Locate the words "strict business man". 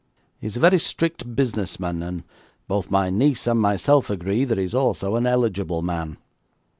0.79-2.01